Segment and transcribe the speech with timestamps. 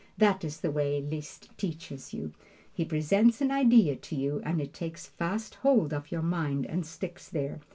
[0.17, 2.33] That is the way Liszt teaches you.
[2.73, 6.83] He presents an idea to you, and it takes fast hold of your mind and
[6.87, 7.59] sticks there.